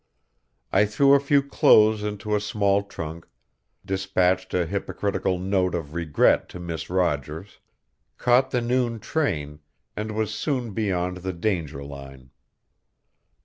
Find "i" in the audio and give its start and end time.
0.71-0.85